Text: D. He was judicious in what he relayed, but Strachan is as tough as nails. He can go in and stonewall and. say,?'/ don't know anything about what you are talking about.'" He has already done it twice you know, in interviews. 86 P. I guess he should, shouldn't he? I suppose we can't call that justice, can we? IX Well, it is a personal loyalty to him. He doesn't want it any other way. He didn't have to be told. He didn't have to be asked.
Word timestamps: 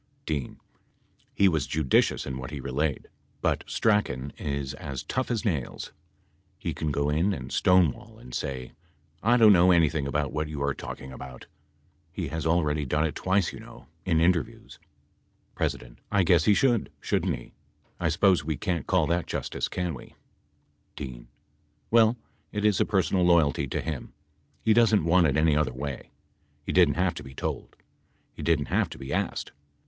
D. 0.25 0.55
He 1.31 1.47
was 1.47 1.67
judicious 1.67 2.25
in 2.25 2.39
what 2.39 2.49
he 2.49 2.59
relayed, 2.59 3.07
but 3.39 3.63
Strachan 3.67 4.33
is 4.35 4.73
as 4.73 5.03
tough 5.03 5.29
as 5.29 5.45
nails. 5.45 5.91
He 6.57 6.73
can 6.73 6.91
go 6.91 7.09
in 7.11 7.33
and 7.33 7.51
stonewall 7.51 8.17
and. 8.17 8.33
say,?'/ 8.33 8.71
don't 9.23 9.53
know 9.53 9.69
anything 9.69 10.07
about 10.07 10.33
what 10.33 10.47
you 10.49 10.59
are 10.63 10.73
talking 10.73 11.11
about.'" 11.11 11.45
He 12.11 12.29
has 12.29 12.47
already 12.47 12.83
done 12.83 13.05
it 13.05 13.13
twice 13.13 13.53
you 13.53 13.59
know, 13.59 13.89
in 14.03 14.19
interviews. 14.19 14.79
86 15.61 15.83
P. 15.83 15.95
I 16.11 16.23
guess 16.23 16.45
he 16.45 16.55
should, 16.55 16.89
shouldn't 16.99 17.35
he? 17.35 17.53
I 17.99 18.09
suppose 18.09 18.43
we 18.43 18.57
can't 18.57 18.87
call 18.87 19.05
that 19.05 19.27
justice, 19.27 19.67
can 19.67 19.93
we? 19.93 20.15
IX 20.97 21.25
Well, 21.91 22.17
it 22.51 22.65
is 22.65 22.81
a 22.81 22.85
personal 22.85 23.23
loyalty 23.23 23.67
to 23.67 23.81
him. 23.81 24.13
He 24.63 24.73
doesn't 24.73 25.05
want 25.05 25.27
it 25.27 25.37
any 25.37 25.55
other 25.55 25.71
way. 25.73 26.09
He 26.65 26.71
didn't 26.71 26.95
have 26.95 27.13
to 27.13 27.23
be 27.23 27.35
told. 27.35 27.75
He 28.33 28.41
didn't 28.41 28.69
have 28.73 28.89
to 28.89 28.97
be 28.97 29.13
asked. 29.13 29.51